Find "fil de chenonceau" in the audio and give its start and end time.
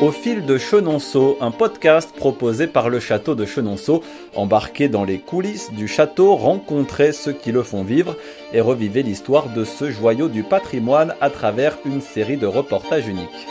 0.12-1.36